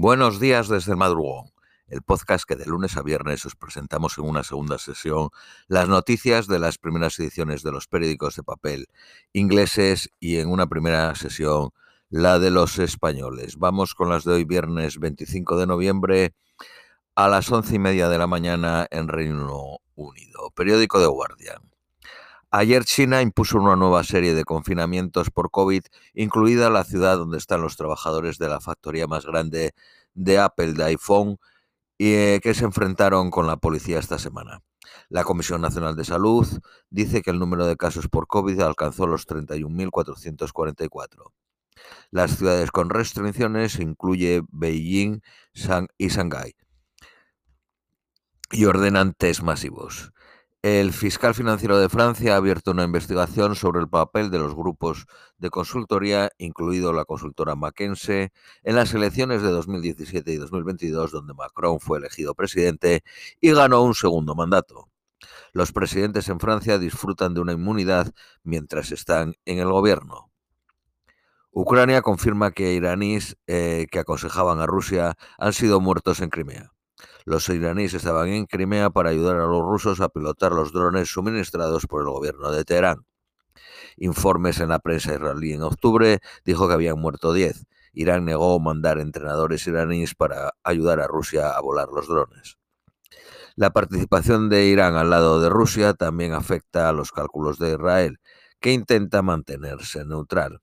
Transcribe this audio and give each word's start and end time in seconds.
Buenos 0.00 0.38
días 0.38 0.68
desde 0.68 0.92
el 0.92 0.96
madrugón, 0.96 1.50
el 1.88 2.02
podcast 2.02 2.44
que 2.46 2.54
de 2.54 2.66
lunes 2.66 2.96
a 2.96 3.02
viernes 3.02 3.44
os 3.44 3.56
presentamos 3.56 4.16
en 4.16 4.26
una 4.26 4.44
segunda 4.44 4.78
sesión 4.78 5.30
las 5.66 5.88
noticias 5.88 6.46
de 6.46 6.60
las 6.60 6.78
primeras 6.78 7.18
ediciones 7.18 7.64
de 7.64 7.72
los 7.72 7.88
periódicos 7.88 8.36
de 8.36 8.44
papel 8.44 8.86
ingleses 9.32 10.08
y 10.20 10.36
en 10.36 10.52
una 10.52 10.68
primera 10.68 11.12
sesión 11.16 11.70
la 12.10 12.38
de 12.38 12.52
los 12.52 12.78
españoles. 12.78 13.56
Vamos 13.58 13.96
con 13.96 14.08
las 14.08 14.22
de 14.22 14.34
hoy 14.34 14.44
viernes 14.44 15.00
25 15.00 15.58
de 15.58 15.66
noviembre 15.66 16.32
a 17.16 17.26
las 17.26 17.50
once 17.50 17.74
y 17.74 17.80
media 17.80 18.08
de 18.08 18.18
la 18.18 18.28
mañana 18.28 18.86
en 18.92 19.08
Reino 19.08 19.78
Unido. 19.96 20.52
Periódico 20.54 21.00
de 21.00 21.08
Guardian. 21.08 21.67
Ayer 22.50 22.84
China 22.84 23.20
impuso 23.20 23.58
una 23.58 23.76
nueva 23.76 24.02
serie 24.04 24.34
de 24.34 24.44
confinamientos 24.44 25.30
por 25.30 25.50
COVID, 25.50 25.82
incluida 26.14 26.70
la 26.70 26.84
ciudad 26.84 27.18
donde 27.18 27.36
están 27.36 27.60
los 27.60 27.76
trabajadores 27.76 28.38
de 28.38 28.48
la 28.48 28.60
factoría 28.60 29.06
más 29.06 29.26
grande 29.26 29.74
de 30.14 30.38
Apple 30.38 30.72
de 30.72 30.84
iPhone, 30.84 31.38
y, 31.98 32.14
eh, 32.14 32.40
que 32.42 32.54
se 32.54 32.64
enfrentaron 32.64 33.30
con 33.30 33.46
la 33.46 33.58
policía 33.58 33.98
esta 33.98 34.18
semana. 34.18 34.62
La 35.10 35.24
Comisión 35.24 35.60
Nacional 35.60 35.96
de 35.96 36.04
Salud 36.04 36.46
dice 36.90 37.22
que 37.22 37.30
el 37.30 37.38
número 37.38 37.66
de 37.66 37.76
casos 37.76 38.08
por 38.08 38.26
COVID 38.26 38.60
alcanzó 38.60 39.06
los 39.06 39.26
31.444. 39.26 41.32
Las 42.10 42.36
ciudades 42.36 42.70
con 42.70 42.90
restricciones 42.90 43.78
incluye 43.78 44.42
Beijing 44.50 45.20
y 45.98 46.08
Shanghái 46.08 46.54
y 48.50 48.64
ordenan 48.64 49.14
test 49.14 49.42
masivos. 49.42 50.12
El 50.62 50.92
fiscal 50.92 51.36
financiero 51.36 51.78
de 51.78 51.88
Francia 51.88 52.34
ha 52.34 52.36
abierto 52.36 52.72
una 52.72 52.82
investigación 52.82 53.54
sobre 53.54 53.80
el 53.80 53.88
papel 53.88 54.28
de 54.28 54.40
los 54.40 54.56
grupos 54.56 55.06
de 55.38 55.50
consultoría, 55.50 56.30
incluido 56.36 56.92
la 56.92 57.04
consultora 57.04 57.54
McKinsey, 57.54 58.30
en 58.64 58.74
las 58.74 58.92
elecciones 58.92 59.40
de 59.42 59.50
2017 59.50 60.32
y 60.32 60.36
2022, 60.36 61.12
donde 61.12 61.32
Macron 61.32 61.78
fue 61.78 61.98
elegido 61.98 62.34
presidente 62.34 63.04
y 63.40 63.52
ganó 63.52 63.82
un 63.82 63.94
segundo 63.94 64.34
mandato. 64.34 64.90
Los 65.52 65.70
presidentes 65.70 66.28
en 66.28 66.40
Francia 66.40 66.78
disfrutan 66.78 67.34
de 67.34 67.40
una 67.40 67.52
inmunidad 67.52 68.12
mientras 68.42 68.90
están 68.90 69.36
en 69.44 69.60
el 69.60 69.68
gobierno. 69.70 70.32
Ucrania 71.52 72.02
confirma 72.02 72.50
que 72.50 72.74
iraníes 72.74 73.36
eh, 73.46 73.86
que 73.92 74.00
aconsejaban 74.00 74.60
a 74.60 74.66
Rusia 74.66 75.16
han 75.38 75.52
sido 75.52 75.80
muertos 75.80 76.20
en 76.20 76.30
Crimea. 76.30 76.72
Los 77.28 77.46
iraníes 77.50 77.92
estaban 77.92 78.28
en 78.30 78.46
Crimea 78.46 78.88
para 78.88 79.10
ayudar 79.10 79.36
a 79.36 79.46
los 79.46 79.60
rusos 79.60 80.00
a 80.00 80.08
pilotar 80.08 80.52
los 80.52 80.72
drones 80.72 81.10
suministrados 81.10 81.86
por 81.86 82.00
el 82.00 82.08
gobierno 82.08 82.50
de 82.50 82.64
Teherán. 82.64 83.04
Informes 83.98 84.60
en 84.60 84.70
la 84.70 84.78
prensa 84.78 85.12
israelí 85.12 85.52
en 85.52 85.60
octubre 85.60 86.20
dijo 86.46 86.66
que 86.66 86.72
habían 86.72 86.98
muerto 86.98 87.34
10. 87.34 87.66
Irán 87.92 88.24
negó 88.24 88.58
mandar 88.60 88.98
entrenadores 88.98 89.66
iraníes 89.66 90.14
para 90.14 90.54
ayudar 90.64 91.00
a 91.00 91.06
Rusia 91.06 91.50
a 91.50 91.60
volar 91.60 91.88
los 91.94 92.08
drones. 92.08 92.56
La 93.56 93.74
participación 93.74 94.48
de 94.48 94.64
Irán 94.64 94.96
al 94.96 95.10
lado 95.10 95.38
de 95.42 95.50
Rusia 95.50 95.92
también 95.92 96.32
afecta 96.32 96.88
a 96.88 96.94
los 96.94 97.12
cálculos 97.12 97.58
de 97.58 97.72
Israel, 97.72 98.20
que 98.58 98.72
intenta 98.72 99.20
mantenerse 99.20 100.02
neutral. 100.06 100.62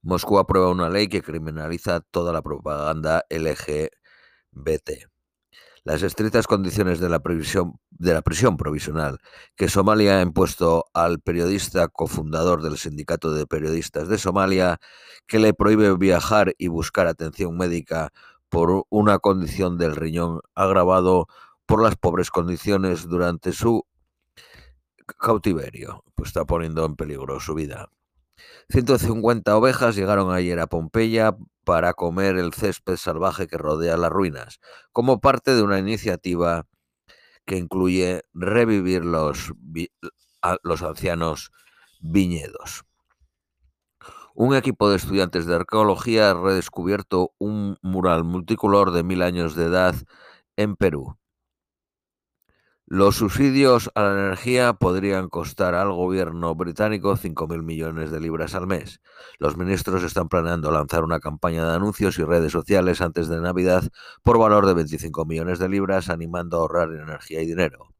Moscú 0.00 0.38
aprueba 0.38 0.70
una 0.70 0.88
ley 0.88 1.08
que 1.08 1.22
criminaliza 1.22 1.98
toda 1.98 2.32
la 2.32 2.40
propaganda 2.40 3.24
LGBT 3.28 5.09
las 5.84 6.02
estrictas 6.02 6.46
condiciones 6.46 7.00
de 7.00 7.08
la, 7.08 7.20
de 7.20 8.14
la 8.14 8.22
prisión 8.22 8.56
provisional 8.56 9.18
que 9.56 9.68
Somalia 9.68 10.18
ha 10.18 10.22
impuesto 10.22 10.86
al 10.94 11.20
periodista 11.20 11.88
cofundador 11.88 12.62
del 12.62 12.76
Sindicato 12.76 13.32
de 13.32 13.46
Periodistas 13.46 14.08
de 14.08 14.18
Somalia, 14.18 14.78
que 15.26 15.38
le 15.38 15.54
prohíbe 15.54 15.96
viajar 15.96 16.54
y 16.58 16.68
buscar 16.68 17.06
atención 17.06 17.56
médica 17.56 18.10
por 18.48 18.84
una 18.90 19.18
condición 19.18 19.78
del 19.78 19.96
riñón 19.96 20.40
agravado 20.54 21.28
por 21.66 21.82
las 21.82 21.96
pobres 21.96 22.30
condiciones 22.30 23.08
durante 23.08 23.52
su 23.52 23.86
cautiverio, 25.18 26.04
pues 26.14 26.28
está 26.28 26.44
poniendo 26.44 26.84
en 26.84 26.96
peligro 26.96 27.40
su 27.40 27.54
vida. 27.54 27.88
150 28.70 29.56
ovejas 29.56 29.96
llegaron 29.96 30.32
ayer 30.32 30.58
a 30.60 30.66
Pompeya 30.66 31.36
para 31.70 31.94
comer 31.94 32.36
el 32.36 32.52
césped 32.52 32.96
salvaje 32.96 33.46
que 33.46 33.56
rodea 33.56 33.96
las 33.96 34.10
ruinas, 34.10 34.58
como 34.90 35.20
parte 35.20 35.54
de 35.54 35.62
una 35.62 35.78
iniciativa 35.78 36.66
que 37.46 37.58
incluye 37.58 38.24
revivir 38.34 39.04
los, 39.04 39.52
los 40.64 40.82
ancianos 40.82 41.52
viñedos. 42.00 42.82
Un 44.34 44.56
equipo 44.56 44.90
de 44.90 44.96
estudiantes 44.96 45.46
de 45.46 45.54
arqueología 45.54 46.32
ha 46.32 46.34
redescubierto 46.34 47.34
un 47.38 47.78
mural 47.82 48.24
multicolor 48.24 48.90
de 48.90 49.04
mil 49.04 49.22
años 49.22 49.54
de 49.54 49.66
edad 49.66 49.94
en 50.56 50.74
Perú. 50.74 51.19
Los 52.92 53.18
subsidios 53.18 53.88
a 53.94 54.02
la 54.02 54.12
energía 54.14 54.72
podrían 54.72 55.28
costar 55.28 55.76
al 55.76 55.92
gobierno 55.92 56.56
británico 56.56 57.16
5.000 57.16 57.62
millones 57.62 58.10
de 58.10 58.18
libras 58.18 58.56
al 58.56 58.66
mes. 58.66 59.00
Los 59.38 59.56
ministros 59.56 60.02
están 60.02 60.28
planeando 60.28 60.72
lanzar 60.72 61.04
una 61.04 61.20
campaña 61.20 61.64
de 61.64 61.76
anuncios 61.76 62.18
y 62.18 62.24
redes 62.24 62.50
sociales 62.50 63.00
antes 63.00 63.28
de 63.28 63.40
Navidad 63.40 63.84
por 64.24 64.40
valor 64.40 64.66
de 64.66 64.74
25 64.74 65.24
millones 65.24 65.60
de 65.60 65.68
libras, 65.68 66.10
animando 66.10 66.56
a 66.56 66.60
ahorrar 66.62 66.92
energía 66.92 67.40
y 67.40 67.46
dinero 67.46 67.94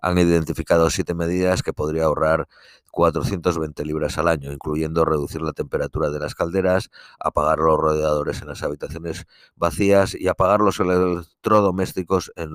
han 0.00 0.18
identificado 0.18 0.90
siete 0.90 1.14
medidas 1.14 1.62
que 1.62 1.72
podría 1.72 2.04
ahorrar 2.04 2.48
420 2.90 3.84
libras 3.84 4.18
al 4.18 4.28
año, 4.28 4.52
incluyendo 4.52 5.04
reducir 5.04 5.42
la 5.42 5.52
temperatura 5.52 6.10
de 6.10 6.18
las 6.18 6.34
calderas, 6.34 6.90
apagar 7.20 7.58
los 7.58 7.78
radiadores 7.78 8.40
en 8.42 8.48
las 8.48 8.62
habitaciones 8.62 9.26
vacías 9.56 10.14
y 10.14 10.28
apagar 10.28 10.60
los 10.60 10.80
electrodomésticos 10.80 12.32
en, 12.36 12.50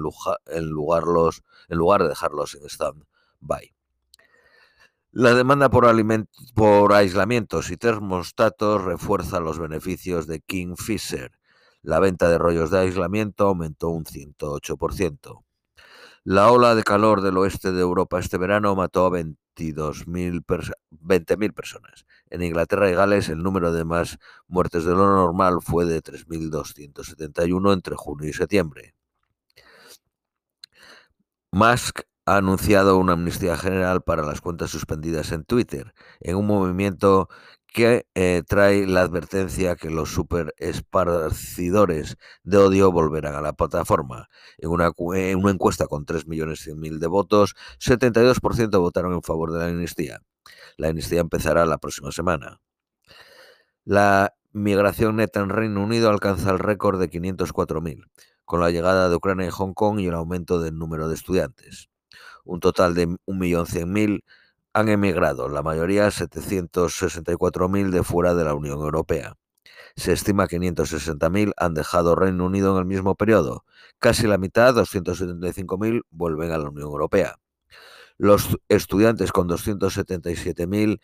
en 0.47 0.69
lugar 0.69 2.03
de 2.03 2.09
dejarlos 2.09 2.55
en 2.55 2.65
stand-by. 2.69 3.73
La 5.11 5.35
demanda 5.35 5.69
por, 5.69 5.85
por 6.55 6.93
aislamientos 6.93 7.69
y 7.69 7.77
termostatos 7.77 8.83
refuerza 8.83 9.39
los 9.39 9.59
beneficios 9.59 10.25
de 10.25 10.39
Kingfisher. 10.39 11.31
La 11.83 11.99
venta 11.99 12.29
de 12.29 12.39
rollos 12.39 12.71
de 12.71 12.79
aislamiento 12.79 13.45
aumentó 13.45 13.89
un 13.89 14.05
108%. 14.05 15.43
La 16.25 16.51
ola 16.51 16.73
de 16.73 16.83
calor 16.83 17.21
del 17.21 17.37
oeste 17.37 17.73
de 17.73 17.81
Europa 17.81 18.17
este 18.17 18.37
verano 18.37 18.73
mató 18.75 19.05
a 19.05 19.09
20.000 19.09 21.53
personas. 21.53 22.05
En 22.29 22.43
Inglaterra 22.43 22.89
y 22.89 22.93
Gales 22.93 23.27
el 23.27 23.43
número 23.43 23.73
de 23.73 23.83
más 23.83 24.19
muertes 24.47 24.85
de 24.85 24.91
lo 24.91 25.05
normal 25.05 25.57
fue 25.61 25.85
de 25.85 26.01
3.271 26.01 27.73
entre 27.73 27.95
junio 27.97 28.29
y 28.29 28.33
septiembre. 28.33 28.95
Musk 31.51 32.01
ha 32.25 32.37
anunciado 32.37 32.97
una 32.97 33.13
amnistía 33.13 33.57
general 33.57 34.01
para 34.01 34.23
las 34.23 34.39
cuentas 34.39 34.71
suspendidas 34.71 35.33
en 35.33 35.43
Twitter, 35.43 35.93
en 36.21 36.37
un 36.37 36.47
movimiento 36.47 37.27
que 37.73 38.05
eh, 38.13 38.43
trae 38.47 38.85
la 38.85 39.01
advertencia 39.01 39.75
que 39.75 39.89
los 39.89 40.09
super 40.09 40.53
esparcidores 40.57 42.17
de 42.43 42.57
odio 42.57 42.91
volverán 42.91 43.33
a 43.33 43.41
la 43.41 43.53
plataforma. 43.53 44.29
En 44.59 44.69
una, 44.69 44.91
una 44.95 45.51
encuesta 45.51 45.87
con 45.87 46.05
3.100.000 46.05 46.99
de 46.99 47.07
votos, 47.07 47.55
72% 47.79 48.79
votaron 48.79 49.13
en 49.13 49.23
favor 49.23 49.51
de 49.51 49.59
la 49.59 49.65
amnistía. 49.65 50.21
La 50.77 50.89
amnistía 50.89 51.19
empezará 51.19 51.65
la 51.65 51.79
próxima 51.79 52.11
semana. 52.11 52.61
La 53.85 54.35
migración 54.51 55.15
neta 55.15 55.39
en 55.39 55.49
Reino 55.49 55.83
Unido 55.83 56.11
alcanza 56.11 56.51
el 56.51 56.59
récord 56.59 56.99
de 56.99 57.09
504.000, 57.09 58.05
con 58.45 58.61
la 58.61 58.69
llegada 58.69 59.09
de 59.09 59.15
Ucrania 59.15 59.47
y 59.47 59.51
Hong 59.51 59.73
Kong 59.73 59.99
y 59.99 60.05
el 60.05 60.13
aumento 60.13 60.61
del 60.61 60.77
número 60.77 61.07
de 61.07 61.15
estudiantes. 61.15 61.89
Un 62.45 62.59
total 62.59 62.93
de 62.93 63.07
1.100.000 63.07 64.21
han 64.73 64.89
emigrado, 64.89 65.49
la 65.49 65.61
mayoría 65.61 66.07
764.000 66.07 67.91
de 67.91 68.03
fuera 68.03 68.33
de 68.35 68.43
la 68.43 68.55
Unión 68.55 68.79
Europea. 68.79 69.35
Se 69.95 70.11
estima 70.13 70.47
que 70.47 70.59
560.000 70.59 71.53
han 71.57 71.73
dejado 71.75 72.15
Reino 72.15 72.45
Unido 72.45 72.73
en 72.73 72.79
el 72.79 72.85
mismo 72.85 73.15
periodo. 73.15 73.65
Casi 73.99 74.25
la 74.27 74.37
mitad, 74.37 74.75
275.000, 74.75 76.01
vuelven 76.09 76.51
a 76.51 76.57
la 76.57 76.69
Unión 76.69 76.87
Europea. 76.87 77.35
Los 78.17 78.57
estudiantes 78.69 79.31
con 79.31 79.47
277.000 79.47 80.99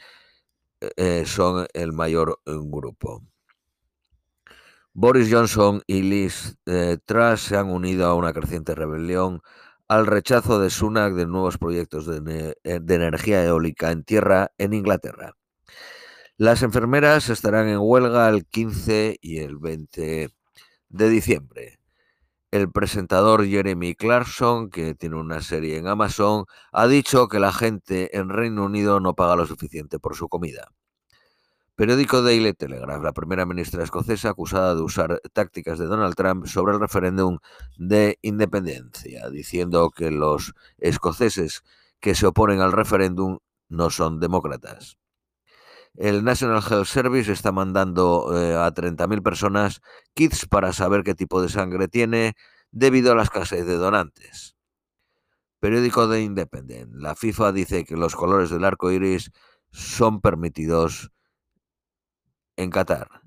eh, 0.98 1.24
son 1.25 1.68
el 1.74 1.92
mayor 1.94 2.39
eh, 2.45 2.54
grupo. 2.57 3.24
Boris 4.94 5.31
Johnson 5.31 5.81
y 5.88 6.01
Liz 6.01 6.57
eh, 6.65 6.98
Truss 7.06 7.42
se 7.42 7.57
han 7.57 7.69
unido 7.69 8.07
a 8.07 8.15
una 8.15 8.33
creciente 8.33 8.75
rebelión 8.75 9.42
al 9.89 10.06
rechazo 10.06 10.59
de 10.59 10.69
Sunak 10.69 11.13
de 11.15 11.25
nuevos 11.25 11.57
proyectos 11.57 12.07
eh, 12.07 12.53
de, 12.63 12.95
energía 12.95 13.44
eólica 13.44 13.91
en 13.91 14.03
tierra 14.03 14.51
en 14.59 14.74
Inglaterra. 14.74 15.36
Las 16.38 16.62
enfermeras 16.62 17.30
estarán 17.30 17.68
en 17.68 17.80
huelga 17.81 18.30
el 18.30 18.45
15 18.45 19.18
y 19.19 19.39
el 19.39 19.57
20 19.57 20.30
de 20.89 21.09
diciembre. 21.09 21.80
El 22.51 22.71
presentador 22.71 23.45
Jeremy 23.45 23.95
Clarkson, 23.95 24.69
que 24.69 24.95
tiene 24.95 25.18
una 25.18 25.41
serie 25.41 25.77
en 25.77 25.88
Amazon, 25.88 26.45
ha 26.71 26.88
dicho 26.88 27.27
que 27.27 27.39
la 27.39 27.51
gente 27.51 28.15
en 28.18 28.30
Reino 28.30 28.65
Unido 28.65 29.00
no 29.00 29.15
paga 29.15 29.36
lo 29.36 29.47
suficiente 29.47 30.00
por 30.00 30.15
su 30.15 30.30
comida. 30.30 30.71
Periódico 31.80 32.22
Daily 32.22 32.52
Telegraph, 32.52 33.02
la 33.02 33.14
primera 33.14 33.46
ministra 33.46 33.86
escocesa 33.86 34.31
acusada 34.31 34.76
de 34.76 34.81
usar 34.81 35.22
tácticas 35.31 35.80
de 35.80 35.86
Donald 35.86 36.14
Trump 36.14 36.46
sobre 36.46 36.74
el 36.74 36.80
referéndum 36.81 37.38
de 37.78 38.20
independencia, 38.22 39.30
diciendo 39.30 39.90
que 39.90 40.12
los 40.12 40.54
escoceses 40.78 41.64
que 42.02 42.16
se 42.16 42.28
oponen 42.28 42.60
al 42.60 42.74
referéndum 42.74 43.38
no 43.70 43.90
son 43.92 44.20
demócratas. 44.20 44.98
El 45.96 46.26
National 46.26 46.62
Health 46.70 46.88
Service 46.88 47.31
está 47.31 47.54
mandando 47.54 48.38
eh, 48.38 48.58
a 48.58 48.74
30.000 48.74 49.24
personas 49.24 49.80
kits 50.14 50.48
para 50.48 50.74
saber 50.74 51.06
qué 51.06 51.16
tipo 51.16 51.42
de 51.42 51.48
sangre 51.48 51.88
tiene 51.88 52.34
debido 52.72 53.14
a 53.14 53.16
la 53.16 53.24
escasez 53.24 53.66
de 53.66 53.78
donantes. 53.78 54.58
Periódico 55.62 56.10
de 56.10 56.24
Independent. 56.24 56.94
La 56.96 57.16
FIFA 57.16 57.54
dice 57.54 57.86
que 57.86 57.96
los 57.96 58.18
colores 58.18 58.50
del 58.50 58.66
arco 58.66 58.92
iris 58.92 59.32
son 59.72 60.20
permitidos 60.20 61.14
en 62.60 62.72
Qatar. 62.72 63.22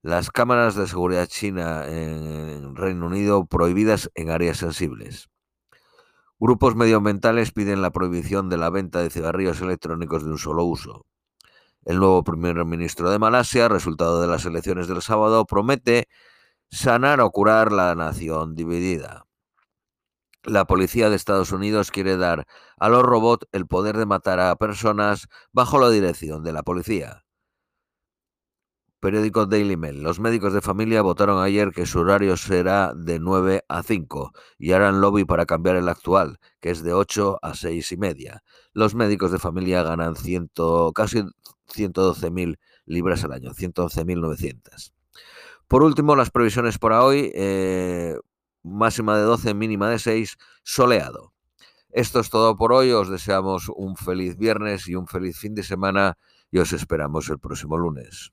Las 0.00 0.30
cámaras 0.30 0.74
de 0.74 0.86
seguridad 0.86 1.26
china 1.26 1.86
en 1.86 2.74
Reino 2.74 3.06
Unido 3.06 3.44
prohibidas 3.44 4.10
en 4.14 4.30
áreas 4.30 4.56
sensibles. 4.56 5.28
Grupos 6.38 6.74
medioambientales 6.74 7.52
piden 7.52 7.82
la 7.82 7.90
prohibición 7.90 8.48
de 8.48 8.56
la 8.56 8.70
venta 8.70 9.02
de 9.02 9.10
cigarrillos 9.10 9.60
electrónicos 9.60 10.24
de 10.24 10.30
un 10.30 10.38
solo 10.38 10.64
uso. 10.64 11.04
El 11.84 11.98
nuevo 11.98 12.24
primer 12.24 12.64
ministro 12.64 13.10
de 13.10 13.18
Malasia, 13.18 13.68
resultado 13.68 14.22
de 14.22 14.28
las 14.28 14.46
elecciones 14.46 14.88
del 14.88 15.02
sábado, 15.02 15.44
promete 15.44 16.08
sanar 16.70 17.20
o 17.20 17.30
curar 17.30 17.72
la 17.72 17.94
nación 17.94 18.54
dividida. 18.54 19.26
La 20.44 20.64
policía 20.64 21.10
de 21.10 21.16
Estados 21.16 21.52
Unidos 21.52 21.90
quiere 21.90 22.16
dar 22.16 22.46
a 22.78 22.88
los 22.88 23.02
robots 23.02 23.46
el 23.52 23.66
poder 23.66 23.98
de 23.98 24.06
matar 24.06 24.40
a 24.40 24.56
personas 24.56 25.28
bajo 25.52 25.78
la 25.78 25.90
dirección 25.90 26.42
de 26.42 26.52
la 26.52 26.62
policía. 26.62 27.24
Periódico 29.00 29.46
Daily 29.46 29.76
Mail. 29.76 30.02
Los 30.02 30.18
médicos 30.18 30.52
de 30.52 30.60
familia 30.60 31.02
votaron 31.02 31.40
ayer 31.40 31.70
que 31.70 31.86
su 31.86 32.00
horario 32.00 32.36
será 32.36 32.92
de 32.94 33.20
9 33.20 33.64
a 33.68 33.82
5 33.84 34.32
y 34.58 34.72
harán 34.72 35.00
lobby 35.00 35.24
para 35.24 35.46
cambiar 35.46 35.76
el 35.76 35.88
actual, 35.88 36.40
que 36.60 36.70
es 36.70 36.82
de 36.82 36.92
8 36.92 37.38
a 37.40 37.54
6 37.54 37.92
y 37.92 37.96
media. 37.96 38.42
Los 38.72 38.96
médicos 38.96 39.30
de 39.30 39.38
familia 39.38 39.84
ganan 39.84 40.16
ciento, 40.16 40.92
casi 40.92 41.22
112.000 41.68 42.58
libras 42.86 43.22
al 43.22 43.32
año, 43.32 43.52
111.900. 43.52 44.92
Por 45.68 45.84
último, 45.84 46.16
las 46.16 46.30
previsiones 46.30 46.78
para 46.78 47.04
hoy, 47.04 47.30
eh, 47.34 48.16
máxima 48.64 49.16
de 49.16 49.22
12, 49.22 49.54
mínima 49.54 49.90
de 49.90 50.00
6, 50.00 50.38
soleado. 50.64 51.32
Esto 51.90 52.18
es 52.18 52.30
todo 52.30 52.56
por 52.56 52.72
hoy, 52.72 52.90
os 52.90 53.08
deseamos 53.08 53.68
un 53.68 53.96
feliz 53.96 54.36
viernes 54.36 54.88
y 54.88 54.96
un 54.96 55.06
feliz 55.06 55.38
fin 55.38 55.54
de 55.54 55.62
semana 55.62 56.18
y 56.50 56.58
os 56.58 56.72
esperamos 56.72 57.28
el 57.28 57.38
próximo 57.38 57.78
lunes. 57.78 58.32